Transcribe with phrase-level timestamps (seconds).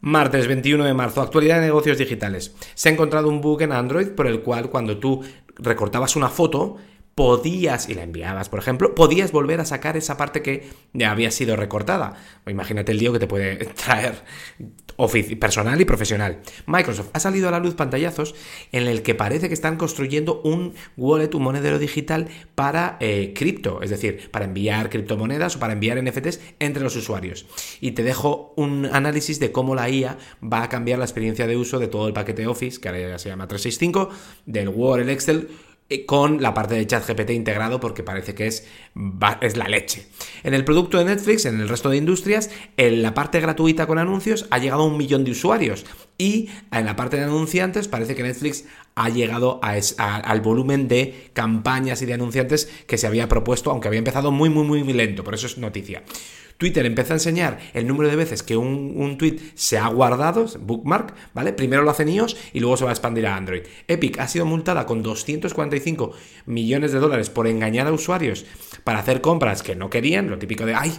[0.00, 2.54] Martes 21 de marzo, actualidad de negocios digitales.
[2.74, 5.22] Se ha encontrado un bug en Android por el cual cuando tú
[5.56, 6.76] recortabas una foto,
[7.18, 11.32] podías, y la enviabas, por ejemplo, podías volver a sacar esa parte que ya había
[11.32, 12.14] sido recortada.
[12.46, 14.22] Imagínate el lío que te puede traer
[15.40, 16.38] personal y profesional.
[16.66, 18.36] Microsoft ha salido a la luz pantallazos
[18.70, 23.82] en el que parece que están construyendo un wallet, un monedero digital para eh, cripto,
[23.82, 27.46] es decir, para enviar criptomonedas o para enviar NFTs entre los usuarios.
[27.80, 31.56] Y te dejo un análisis de cómo la IA va a cambiar la experiencia de
[31.56, 34.08] uso de todo el paquete Office, que ahora ya se llama 365,
[34.46, 35.48] del Word, el Excel
[36.06, 38.66] con la parte de ChatGPT integrado porque parece que es,
[39.40, 40.06] es la leche.
[40.42, 43.98] En el producto de Netflix, en el resto de industrias, en la parte gratuita con
[43.98, 45.86] anuncios ha llegado a un millón de usuarios
[46.18, 48.64] y en la parte de anunciantes parece que Netflix
[48.96, 53.98] ha llegado al volumen de campañas y de anunciantes que se había propuesto, aunque había
[53.98, 56.02] empezado muy, muy, muy lento, por eso es noticia.
[56.58, 60.44] Twitter empieza a enseñar el número de veces que un, un, tweet se ha guardado,
[60.58, 61.52] bookmark, ¿vale?
[61.52, 63.62] Primero lo hace en iOS y luego se va a expandir a Android.
[63.86, 66.12] Epic ha sido multada con 245
[66.46, 68.44] millones de dólares por engañar a usuarios
[68.82, 70.92] para hacer compras que no querían, lo típico de, ay,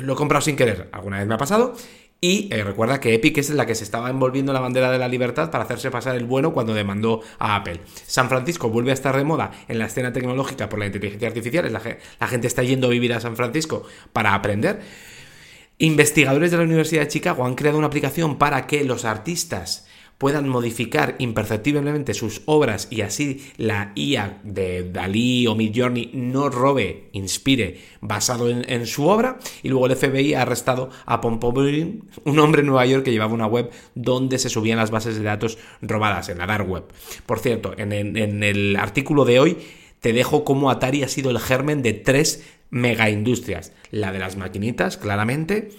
[0.00, 1.74] lo he comprado sin querer, alguna vez me ha pasado,
[2.20, 5.08] y eh, recuerda que Epic es la que se estaba envolviendo la bandera de la
[5.08, 7.80] libertad para hacerse pasar el bueno cuando demandó a Apple.
[8.06, 11.72] San Francisco vuelve a estar de moda en la escena tecnológica por la inteligencia artificial.
[11.72, 11.82] La,
[12.20, 14.80] la gente está yendo a vivir a San Francisco para aprender.
[15.78, 19.86] Investigadores de la Universidad de Chicago han creado una aplicación para que los artistas
[20.20, 27.08] puedan modificar imperceptiblemente sus obras y así la IA de Dalí o Midjourney no robe,
[27.12, 29.38] inspire basado en, su obra.
[29.62, 33.32] Y luego el FBI ha arrestado a Pompoburin, un hombre en Nueva York que llevaba
[33.32, 36.84] una web donde se subían las bases de datos robadas en la dark web.
[37.24, 39.56] Por cierto, en, en el artículo de hoy
[40.00, 43.72] te dejo cómo Atari ha sido el germen de tres megaindustrias.
[43.90, 45.70] La de las maquinitas, claramente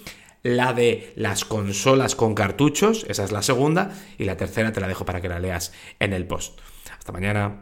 [0.42, 4.88] la de las consolas con cartuchos, esa es la segunda, y la tercera te la
[4.88, 6.58] dejo para que la leas en el post.
[6.98, 7.60] Hasta mañana.